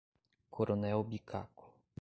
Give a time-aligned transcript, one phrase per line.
[0.49, 1.69] Coronel Bicaco